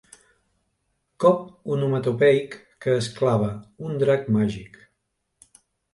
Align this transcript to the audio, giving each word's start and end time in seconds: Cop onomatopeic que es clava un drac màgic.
Cop 1.25 1.43
onomatopeic 1.75 2.57
que 2.85 2.97
es 3.03 3.11
clava 3.21 3.53
un 3.91 4.03
drac 4.05 4.29
màgic. 4.39 4.85